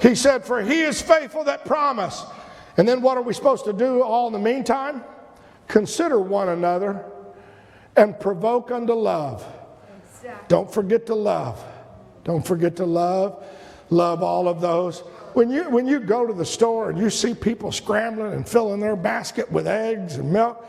He 0.00 0.14
said, 0.14 0.44
For 0.44 0.60
He 0.62 0.82
is 0.82 1.00
faithful 1.00 1.44
that 1.44 1.64
promise. 1.64 2.24
And 2.76 2.88
then 2.88 3.02
what 3.02 3.16
are 3.16 3.22
we 3.22 3.32
supposed 3.32 3.64
to 3.66 3.72
do 3.72 4.02
all 4.02 4.26
in 4.26 4.32
the 4.32 4.38
meantime? 4.38 5.04
Consider 5.68 6.20
one 6.20 6.50
another 6.50 7.04
and 7.96 8.18
provoke 8.18 8.70
unto 8.70 8.92
love. 8.92 9.46
Exactly. 10.06 10.44
Don't 10.48 10.72
forget 10.72 11.06
to 11.06 11.14
love. 11.14 11.64
Don't 12.24 12.46
forget 12.46 12.76
to 12.76 12.86
love. 12.86 13.44
Love 13.90 14.22
all 14.22 14.48
of 14.48 14.60
those. 14.60 15.00
When 15.34 15.50
you, 15.50 15.68
when 15.68 15.86
you 15.86 16.00
go 16.00 16.26
to 16.26 16.32
the 16.32 16.44
store 16.44 16.90
and 16.90 16.98
you 16.98 17.10
see 17.10 17.34
people 17.34 17.72
scrambling 17.72 18.32
and 18.32 18.48
filling 18.48 18.80
their 18.80 18.96
basket 18.96 19.50
with 19.50 19.66
eggs 19.66 20.16
and 20.16 20.32
milk, 20.32 20.64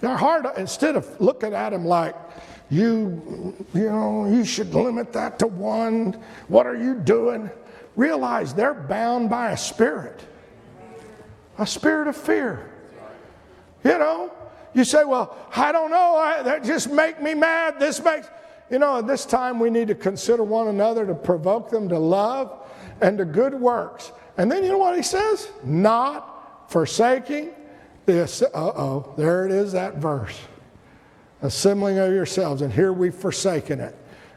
they're 0.00 0.16
hard, 0.16 0.46
instead 0.58 0.96
of 0.96 1.20
looking 1.20 1.54
at 1.54 1.70
them 1.70 1.84
like, 1.84 2.14
you, 2.70 3.54
you 3.72 3.90
know, 3.90 4.26
you 4.26 4.44
should 4.44 4.74
limit 4.74 5.12
that 5.12 5.38
to 5.38 5.46
one. 5.46 6.20
What 6.48 6.66
are 6.66 6.76
you 6.76 6.94
doing? 6.96 7.50
Realize 7.96 8.54
they're 8.54 8.74
bound 8.74 9.30
by 9.30 9.52
a 9.52 9.56
spirit, 9.56 10.20
a 11.58 11.66
spirit 11.66 12.08
of 12.08 12.16
fear. 12.16 12.70
You 13.84 13.98
know, 13.98 14.32
you 14.72 14.84
say, 14.84 15.04
well, 15.04 15.36
I 15.54 15.70
don't 15.70 15.90
know. 15.90 16.16
I, 16.16 16.42
that 16.42 16.64
just 16.64 16.90
make 16.90 17.22
me 17.22 17.34
mad. 17.34 17.78
This 17.78 18.02
makes, 18.02 18.28
you 18.70 18.78
know, 18.78 18.98
at 18.98 19.06
this 19.06 19.24
time 19.24 19.60
we 19.60 19.70
need 19.70 19.88
to 19.88 19.94
consider 19.94 20.42
one 20.42 20.68
another 20.68 21.06
to 21.06 21.14
provoke 21.14 21.70
them 21.70 21.88
to 21.90 21.98
love 21.98 22.66
and 23.00 23.18
to 23.18 23.24
good 23.24 23.54
works. 23.54 24.10
And 24.36 24.50
then 24.50 24.64
you 24.64 24.70
know 24.70 24.78
what 24.78 24.96
he 24.96 25.02
says? 25.02 25.48
Not 25.62 26.70
forsaking 26.70 27.50
this. 28.06 28.42
Uh 28.42 28.48
oh, 28.54 29.14
there 29.16 29.46
it 29.46 29.52
is, 29.52 29.72
that 29.72 29.96
verse. 29.96 30.38
Assembling 31.42 31.98
of 31.98 32.10
yourselves. 32.12 32.62
And 32.62 32.72
here 32.72 32.92
we've 32.92 33.14
forsaken 33.14 33.80
it. 33.80 33.94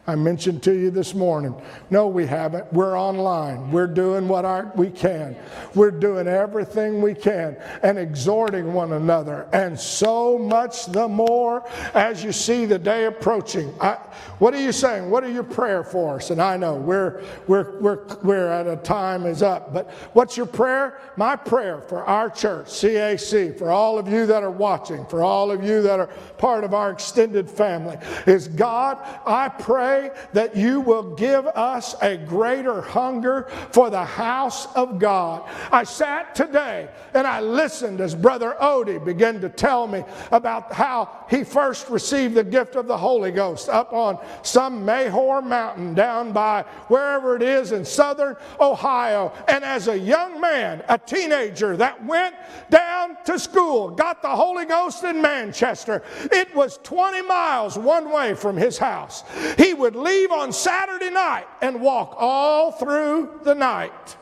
I 0.09 0.15
mentioned 0.15 0.63
to 0.63 0.73
you 0.73 0.89
this 0.89 1.13
morning. 1.13 1.53
No, 1.89 2.07
we 2.07 2.25
haven't. 2.25 2.71
We're 2.71 2.97
online. 2.97 3.71
We're 3.71 3.87
doing 3.87 4.29
what 4.29 4.45
our, 4.45 4.71
we 4.73 4.89
can. 4.89 5.35
We're 5.75 5.91
doing 5.91 6.27
everything 6.27 7.01
we 7.01 7.13
can 7.13 7.57
and 7.83 7.99
exhorting 7.99 8.71
one 8.71 8.93
another. 8.93 9.49
And 9.51 9.77
so 9.77 10.39
much 10.39 10.85
the 10.85 11.09
more 11.09 11.67
as 11.93 12.23
you 12.23 12.31
see 12.31 12.63
the 12.63 12.79
day 12.79 13.03
approaching. 13.03 13.73
I, 13.81 13.95
what 14.39 14.53
are 14.53 14.61
you 14.61 14.71
saying? 14.71 15.09
What 15.09 15.25
are 15.25 15.29
your 15.31 15.43
prayer 15.43 15.83
for 15.83 16.15
us? 16.15 16.29
And 16.29 16.41
I 16.41 16.55
know 16.55 16.75
we're, 16.75 17.21
we're, 17.47 17.77
we're, 17.81 18.17
we're 18.23 18.47
at 18.47 18.65
a 18.65 18.77
time 18.77 19.25
is 19.25 19.43
up. 19.43 19.73
But 19.73 19.91
what's 20.13 20.37
your 20.37 20.45
prayer? 20.45 21.01
My 21.17 21.35
prayer 21.35 21.81
for 21.81 22.05
our 22.05 22.29
church, 22.29 22.67
CAC, 22.67 23.59
for 23.59 23.71
all 23.71 23.99
of 23.99 24.07
you 24.07 24.25
that 24.27 24.41
are 24.41 24.51
watching, 24.51 25.05
for 25.07 25.21
all 25.21 25.51
of 25.51 25.65
you 25.65 25.81
that 25.81 25.99
are 25.99 26.07
part 26.37 26.63
of 26.63 26.73
our 26.73 26.91
extended 26.91 27.49
family, 27.49 27.97
is 28.25 28.47
God, 28.47 28.99
I 29.25 29.49
pray 29.49 29.96
pray 29.97 30.11
that 30.33 30.55
you 30.55 30.81
will 30.81 31.15
give 31.15 31.45
us 31.47 31.95
a 32.01 32.17
greater 32.17 32.81
hunger 32.81 33.47
for 33.71 33.89
the 33.89 34.03
house 34.03 34.67
of 34.75 34.99
God. 34.99 35.49
I 35.71 35.83
sat 35.83 36.35
today 36.35 36.89
and 37.13 37.25
I 37.25 37.41
listened 37.41 38.01
as 38.01 38.15
Brother 38.15 38.55
Odie 38.61 39.03
began 39.03 39.41
to 39.41 39.49
tell 39.49 39.87
me 39.87 40.03
about 40.31 40.73
how 40.73 41.25
he 41.29 41.43
first 41.43 41.89
received 41.89 42.35
the 42.35 42.43
gift 42.43 42.75
of 42.75 42.87
the 42.87 42.97
Holy 42.97 43.31
Ghost 43.31 43.69
up 43.69 43.93
on 43.93 44.19
some 44.43 44.85
Mahor 44.85 45.43
mountain 45.43 45.93
down 45.93 46.31
by 46.31 46.63
wherever 46.87 47.35
it 47.35 47.41
is 47.41 47.71
in 47.71 47.85
southern 47.85 48.35
Ohio. 48.59 49.33
And 49.47 49.63
as 49.63 49.87
a 49.87 49.97
young 49.97 50.39
man, 50.39 50.83
a 50.89 50.97
teenager 50.97 51.77
that 51.77 52.03
went 52.05 52.35
down 52.69 53.17
to 53.25 53.39
school, 53.39 53.89
got 53.91 54.21
the 54.21 54.29
Holy 54.29 54.65
Ghost 54.65 55.03
in 55.03 55.21
Manchester, 55.21 56.03
it 56.31 56.53
was 56.55 56.79
20 56.83 57.21
miles 57.23 57.77
one 57.77 58.11
way 58.11 58.33
from 58.33 58.57
his 58.57 58.77
house. 58.77 59.23
He 59.57 59.73
would 59.87 59.95
leave 59.95 60.33
on 60.33 60.51
Saturday 60.51 61.09
night 61.09 61.47
and 61.61 61.79
walk 61.79 62.13
all 62.17 62.73
through 62.73 63.39
the 63.43 63.55
night 63.55 64.17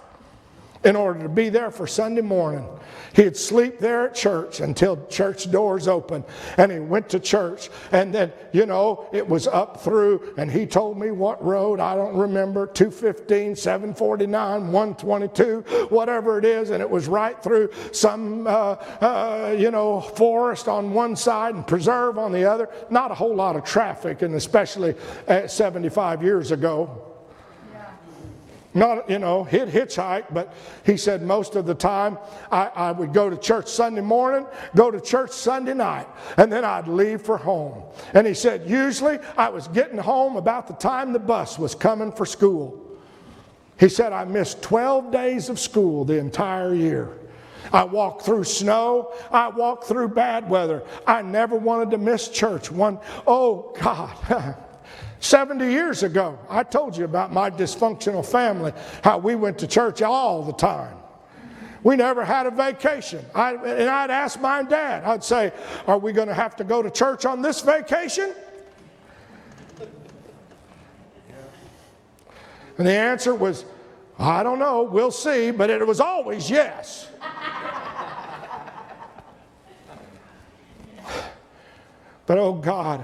in 0.86 0.96
order 0.96 1.20
to 1.24 1.30
be 1.30 1.50
there 1.50 1.72
for 1.72 1.88
Sunday 1.88 2.22
morning. 2.22 2.66
He'd 3.16 3.36
sleep 3.36 3.80
there 3.80 4.08
at 4.08 4.14
church 4.14 4.60
until 4.60 5.04
church 5.08 5.50
doors 5.50 5.88
opened. 5.88 6.26
And 6.58 6.72
he 6.72 6.80
went 6.80 7.10
to 7.10 7.20
church. 7.20 7.70
And 7.92 8.14
then, 8.14 8.32
you 8.52 8.66
know, 8.66 9.08
it 9.12 9.28
was 9.28 9.48
up 9.48 9.82
through, 9.82 10.34
and 10.38 10.52
he 10.52 10.66
told 10.66 11.00
me 11.00 11.12
what 11.12 11.44
road, 11.44 11.80
I 11.80 11.96
don't 11.96 12.16
remember, 12.16 12.68
215, 12.68 13.56
749, 13.56 14.72
122, 14.72 15.88
whatever 15.90 16.38
it 16.38 16.46
is. 16.46 16.70
And 16.70 16.82
it 16.82 16.90
was 16.90 17.08
right 17.08 17.42
through 17.42 17.72
some, 17.92 18.46
uh, 18.46 18.76
uh, 19.02 19.56
you 19.58 19.72
know, 19.72 20.02
forest 20.02 20.68
on 20.68 20.94
one 20.94 21.16
side 21.16 21.56
and 21.56 21.66
preserve 21.66 22.20
on 22.20 22.32
the 22.32 22.44
other. 22.44 22.70
Not 22.90 23.12
a 23.12 23.16
whole 23.16 23.36
lot 23.36 23.56
of 23.56 23.64
traffic, 23.64 24.22
and 24.22 24.36
especially 24.36 24.96
75 25.48 26.22
years 26.22 26.52
ago. 26.52 27.15
Not, 28.76 29.10
you 29.10 29.20
know, 29.20 29.48
hitchhike, 29.50 30.34
but 30.34 30.54
he 30.86 30.98
said 30.98 31.22
most 31.22 31.56
of 31.56 31.66
the 31.66 31.74
time 31.74 32.18
I, 32.52 32.68
I, 32.68 32.92
would 32.92 33.14
go 33.14 33.30
to 33.30 33.38
church 33.38 33.68
Sunday 33.70 34.02
morning, 34.02 34.46
go 34.76 34.92
to 34.92 35.00
church 35.00 35.32
Sunday 35.32 35.74
night, 35.74 36.08
and 36.36 36.52
then 36.52 36.66
I'd 36.66 36.90
leave 36.90 37.22
for 37.22 37.38
home. 37.38 37.84
And 38.14 38.28
he 38.28 38.34
said 38.34 38.70
usually 38.70 39.20
I 39.38 39.48
was 39.48 39.70
getting 39.70 39.98
home 39.98 40.36
about 40.36 40.68
the 40.68 40.74
time 40.74 41.14
the 41.14 41.20
bus 41.20 41.58
was 41.58 41.74
coming 41.74 42.12
for 42.12 42.26
school. 42.26 43.00
He 43.80 43.88
said 43.88 44.12
I 44.12 44.26
missed 44.26 44.62
12 44.62 45.10
days 45.10 45.48
of 45.48 45.58
school 45.58 46.04
the 46.04 46.20
entire 46.20 46.76
year. 46.76 47.18
I 47.72 47.86
walked 47.86 48.24
through 48.24 48.44
snow. 48.44 49.14
I 49.32 49.48
walked 49.48 49.86
through 49.86 50.10
bad 50.10 50.50
weather. 50.50 50.84
I 51.08 51.22
never 51.22 51.56
wanted 51.56 51.92
to 51.92 51.98
miss 51.98 52.28
church. 52.28 52.70
One, 52.70 53.00
oh 53.26 53.74
God. 53.80 54.58
70 55.26 55.66
years 55.66 56.04
ago, 56.04 56.38
I 56.50 56.64
told 56.64 56.96
you 56.96 57.04
about 57.04 57.34
my 57.34 57.50
dysfunctional 57.50 58.26
family, 58.26 58.72
how 59.04 59.18
we 59.18 59.36
went 59.36 59.58
to 59.60 59.68
church 59.68 60.02
all 60.04 60.44
the 60.44 60.54
time. 60.54 60.96
We 61.84 61.96
never 61.96 62.24
had 62.24 62.46
a 62.46 62.52
vacation. 62.52 63.26
I, 63.34 63.56
and 63.56 63.90
I'd 63.90 64.12
ask 64.12 64.40
my 64.40 64.64
dad, 64.64 65.04
I'd 65.04 65.24
say, 65.24 65.52
Are 65.88 65.98
we 65.98 66.14
going 66.14 66.28
to 66.28 66.34
have 66.34 66.56
to 66.58 66.64
go 66.64 66.82
to 66.82 66.92
church 66.92 67.26
on 67.26 67.42
this 67.42 67.62
vacation? 67.62 68.34
And 72.78 72.86
the 72.86 72.92
answer 72.92 73.34
was, 73.34 73.64
I 74.20 74.44
don't 74.44 74.60
know, 74.60 74.84
we'll 74.84 75.12
see, 75.12 75.52
but 75.52 75.70
it 75.70 75.86
was 75.86 76.00
always 76.00 76.50
yes. 76.50 77.10
but 82.26 82.38
oh 82.38 82.54
God, 82.54 83.04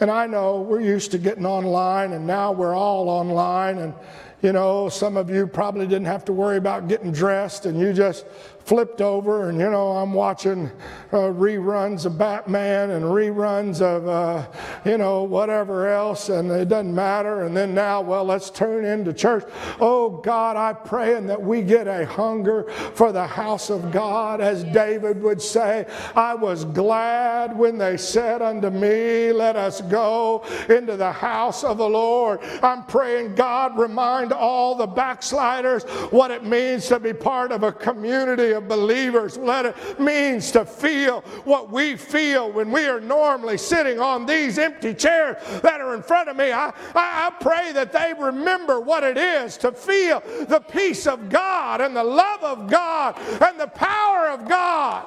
and 0.00 0.10
I 0.10 0.26
know 0.26 0.62
we're 0.62 0.80
used 0.80 1.10
to 1.12 1.18
getting 1.18 1.46
online, 1.46 2.12
and 2.12 2.26
now 2.26 2.52
we're 2.52 2.74
all 2.74 3.08
online. 3.08 3.78
And, 3.78 3.94
you 4.42 4.52
know, 4.52 4.88
some 4.88 5.16
of 5.16 5.28
you 5.28 5.46
probably 5.46 5.86
didn't 5.86 6.06
have 6.06 6.24
to 6.26 6.32
worry 6.32 6.56
about 6.56 6.88
getting 6.88 7.12
dressed 7.12 7.66
and 7.66 7.78
you 7.78 7.92
just 7.92 8.24
flipped 8.64 9.00
over 9.00 9.48
and, 9.48 9.58
you 9.58 9.70
know, 9.70 9.92
I'm 9.92 10.12
watching 10.12 10.70
uh, 11.12 11.16
reruns 11.16 12.06
of 12.06 12.18
Batman 12.18 12.90
and 12.90 13.04
reruns 13.04 13.80
of, 13.80 14.06
uh, 14.06 14.46
you 14.84 14.98
know, 14.98 15.24
whatever 15.24 15.88
else 15.88 16.28
and 16.28 16.50
it 16.50 16.68
doesn't 16.68 16.94
matter. 16.94 17.42
And 17.42 17.56
then 17.56 17.74
now, 17.74 18.00
well, 18.00 18.24
let's 18.24 18.50
turn 18.50 18.84
into 18.84 19.12
church. 19.12 19.44
Oh, 19.80 20.20
God, 20.22 20.56
I 20.56 20.72
pray 20.72 21.16
and 21.16 21.28
that 21.28 21.40
we 21.40 21.62
get 21.62 21.88
a 21.88 22.06
hunger 22.06 22.64
for 22.94 23.12
the 23.12 23.26
house 23.26 23.70
of 23.70 23.90
God. 23.90 24.40
As 24.40 24.62
David 24.64 25.22
would 25.22 25.42
say, 25.42 25.86
I 26.14 26.34
was 26.34 26.64
glad 26.64 27.56
when 27.56 27.78
they 27.78 27.96
said 27.96 28.42
unto 28.42 28.70
me, 28.70 29.32
Let 29.32 29.56
us 29.56 29.80
go 29.80 30.44
into 30.68 30.96
the 30.96 31.12
house 31.12 31.64
of 31.64 31.78
the 31.78 31.88
Lord. 31.88 32.40
I'm 32.62 32.84
praying, 32.84 33.34
God, 33.34 33.78
remind 33.78 34.32
all 34.32 34.74
the 34.74 34.86
backsliders 34.86 35.84
what 36.10 36.30
it 36.30 36.44
means 36.44 36.88
to 36.88 37.00
be 37.00 37.12
part 37.12 37.52
of 37.52 37.62
a 37.62 37.72
community 37.72 38.49
of 38.52 38.68
believers, 38.68 39.38
what 39.38 39.66
it 39.66 40.00
means 40.00 40.50
to 40.52 40.64
feel 40.64 41.20
what 41.44 41.70
we 41.70 41.96
feel 41.96 42.50
when 42.50 42.70
we 42.70 42.86
are 42.86 43.00
normally 43.00 43.58
sitting 43.58 44.00
on 44.00 44.26
these 44.26 44.58
empty 44.58 44.94
chairs 44.94 45.36
that 45.62 45.80
are 45.80 45.94
in 45.94 46.02
front 46.02 46.28
of 46.28 46.36
me. 46.36 46.52
I, 46.52 46.68
I, 46.68 46.72
I 46.94 47.30
pray 47.40 47.72
that 47.72 47.92
they 47.92 48.14
remember 48.18 48.80
what 48.80 49.04
it 49.04 49.16
is 49.16 49.56
to 49.58 49.72
feel 49.72 50.20
the 50.48 50.60
peace 50.60 51.06
of 51.06 51.28
God 51.28 51.80
and 51.80 51.96
the 51.96 52.04
love 52.04 52.42
of 52.42 52.70
God 52.70 53.18
and 53.18 53.58
the 53.58 53.68
power 53.68 54.28
of 54.28 54.48
God. 54.48 55.06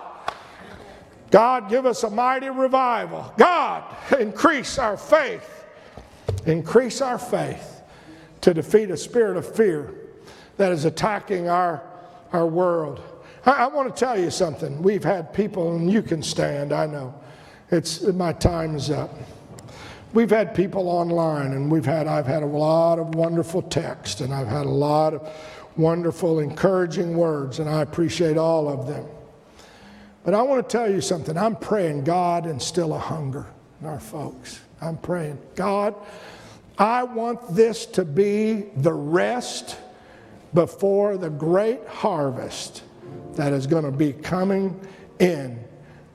God, 1.31 1.67
give 1.67 1.87
us 1.87 2.03
a 2.03 2.09
mighty 2.11 2.49
revival. 2.49 3.33
God, 3.37 3.83
increase 4.19 4.77
our 4.77 4.97
faith. 4.97 5.65
Increase 6.45 7.01
our 7.01 7.17
faith 7.17 7.81
to 8.41 8.53
defeat 8.53 8.91
a 8.91 8.97
spirit 8.97 9.37
of 9.37 9.55
fear 9.55 9.93
that 10.57 10.71
is 10.71 10.85
attacking 10.85 11.49
our, 11.49 11.81
our 12.31 12.45
world. 12.45 13.01
I, 13.45 13.51
I 13.51 13.67
want 13.67 13.93
to 13.93 13.99
tell 13.99 14.19
you 14.19 14.31
something. 14.31 14.81
We've 14.81 15.03
had 15.03 15.33
people, 15.33 15.75
and 15.75 15.91
you 15.91 16.01
can 16.01 16.23
stand, 16.23 16.73
I 16.73 16.85
know. 16.85 17.13
It's 17.71 18.01
my 18.03 18.33
time 18.33 18.75
is 18.75 18.89
up. 18.89 19.11
We've 20.13 20.29
had 20.29 20.53
people 20.53 20.89
online, 20.89 21.53
and 21.53 21.71
we've 21.71 21.85
had 21.85 22.07
I've 22.07 22.27
had 22.27 22.43
a 22.43 22.47
lot 22.47 22.99
of 22.99 23.15
wonderful 23.15 23.63
text, 23.63 24.21
and 24.21 24.33
I've 24.33 24.47
had 24.47 24.67
a 24.67 24.69
lot 24.69 25.15
of 25.15 25.27
wonderful, 25.75 26.39
encouraging 26.39 27.17
words, 27.17 27.59
and 27.59 27.67
I 27.67 27.81
appreciate 27.81 28.37
all 28.37 28.69
of 28.69 28.87
them. 28.87 29.05
But 30.23 30.35
I 30.35 30.41
want 30.43 30.67
to 30.67 30.71
tell 30.71 30.89
you 30.89 31.01
something. 31.01 31.37
I'm 31.37 31.55
praying 31.55 32.03
God 32.03 32.45
instill 32.45 32.93
a 32.93 32.99
hunger 32.99 33.47
in 33.81 33.87
our 33.87 33.99
folks. 33.99 34.61
I'm 34.81 34.97
praying, 34.97 35.39
God, 35.55 35.95
I 36.77 37.03
want 37.03 37.55
this 37.55 37.85
to 37.87 38.05
be 38.05 38.65
the 38.77 38.93
rest 38.93 39.77
before 40.53 41.17
the 41.17 41.29
great 41.29 41.85
harvest 41.87 42.83
that 43.33 43.53
is 43.53 43.67
going 43.67 43.85
to 43.85 43.91
be 43.91 44.13
coming 44.13 44.79
in 45.19 45.63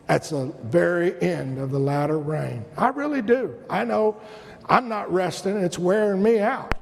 at 0.08 0.24
the 0.24 0.52
very 0.64 1.20
end 1.20 1.58
of 1.58 1.70
the 1.70 1.78
latter 1.78 2.18
rain. 2.18 2.64
I 2.76 2.88
really 2.88 3.22
do. 3.22 3.54
I 3.68 3.84
know 3.84 4.20
I'm 4.66 4.88
not 4.88 5.12
resting, 5.12 5.56
it's 5.56 5.78
wearing 5.78 6.22
me 6.22 6.38
out. 6.38 6.74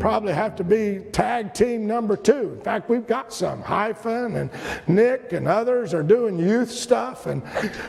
Probably 0.00 0.32
have 0.32 0.56
to 0.56 0.64
be 0.64 1.04
tag 1.12 1.54
team 1.54 1.86
number 1.86 2.16
two. 2.16 2.54
In 2.54 2.60
fact, 2.62 2.90
we've 2.90 3.06
got 3.06 3.32
some. 3.32 3.62
Hyphen 3.62 4.34
and 4.34 4.50
Nick 4.88 5.32
and 5.32 5.46
others 5.46 5.94
are 5.94 6.02
doing 6.02 6.36
youth 6.36 6.70
stuff. 6.70 7.26
And, 7.26 7.42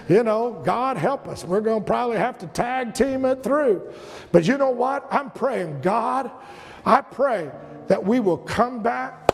you 0.08 0.22
know, 0.22 0.62
God 0.63 0.98
help 0.98 1.28
us. 1.28 1.44
We're 1.44 1.62
going 1.62 1.82
to 1.82 1.86
probably 1.86 2.18
have 2.18 2.38
to 2.39 2.48
tag 2.48 2.94
team 2.94 3.25
it 3.25 3.42
through. 3.42 3.92
But 4.32 4.46
you 4.46 4.60
know 4.60 4.70
what? 4.70 5.08
I'm 5.10 5.32
praying, 5.32 5.82
God, 5.82 6.30
I 6.86 7.01
pray 7.01 7.50
that 7.88 8.06
we 8.06 8.20
will 8.20 8.38
come 8.38 8.84
back 8.84 9.30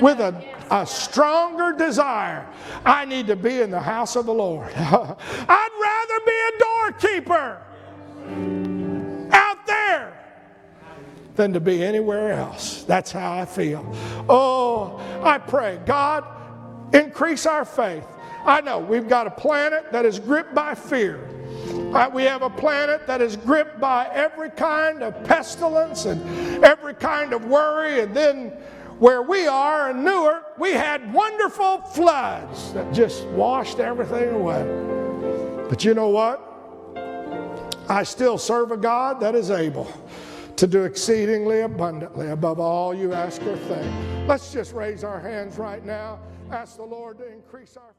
with 0.00 0.20
a, 0.20 0.44
a 0.70 0.86
stronger 0.86 1.72
desire. 1.72 2.46
I 2.84 3.04
need 3.04 3.26
to 3.28 3.36
be 3.36 3.60
in 3.60 3.70
the 3.70 3.80
house 3.80 4.16
of 4.16 4.26
the 4.26 4.34
Lord. 4.34 4.72
I'd 4.76 5.68
rather 5.82 6.20
be 6.26 6.40
a 6.48 6.58
doorkeeper 6.58 7.62
out 9.32 9.66
there 9.66 10.18
than 11.36 11.52
to 11.52 11.60
be 11.60 11.82
anywhere 11.82 12.32
else. 12.32 12.84
That's 12.84 13.12
how 13.12 13.38
I 13.38 13.44
feel. 13.44 13.94
Oh, 14.28 14.98
I 15.22 15.38
pray, 15.38 15.80
God, 15.86 16.24
increase 16.92 17.46
our 17.46 17.64
faith. 17.64 18.06
I 18.44 18.60
know 18.60 18.78
we've 18.78 19.08
got 19.08 19.26
a 19.26 19.30
planet 19.30 19.92
that 19.92 20.06
is 20.06 20.18
gripped 20.18 20.54
by 20.54 20.74
fear. 20.74 21.26
Uh, 21.94 22.08
we 22.12 22.22
have 22.22 22.42
a 22.42 22.50
planet 22.50 23.06
that 23.06 23.20
is 23.20 23.36
gripped 23.36 23.80
by 23.80 24.08
every 24.12 24.50
kind 24.50 25.02
of 25.02 25.24
pestilence 25.24 26.04
and 26.04 26.64
every 26.64 26.94
kind 26.94 27.32
of 27.32 27.44
worry. 27.46 28.00
And 28.00 28.14
then 28.14 28.52
where 29.00 29.22
we 29.22 29.46
are 29.46 29.90
in 29.90 30.04
Newark, 30.04 30.58
we 30.58 30.72
had 30.72 31.12
wonderful 31.12 31.78
floods 31.78 32.72
that 32.74 32.92
just 32.92 33.26
washed 33.28 33.80
everything 33.80 34.28
away. 34.28 34.62
But 35.68 35.84
you 35.84 35.94
know 35.94 36.08
what? 36.08 36.46
I 37.88 38.02
still 38.04 38.36
serve 38.36 38.70
a 38.72 38.76
God 38.76 39.18
that 39.20 39.34
is 39.34 39.50
able 39.50 39.90
to 40.56 40.66
do 40.66 40.84
exceedingly 40.84 41.60
abundantly 41.60 42.28
above 42.28 42.60
all 42.60 42.94
you 42.94 43.14
ask 43.14 43.40
or 43.42 43.56
think. 43.56 44.28
Let's 44.28 44.52
just 44.52 44.74
raise 44.74 45.02
our 45.02 45.18
hands 45.18 45.56
right 45.56 45.84
now. 45.84 46.20
Ask 46.50 46.76
the 46.76 46.84
Lord 46.84 47.16
to 47.18 47.32
increase 47.32 47.78
our 47.78 47.94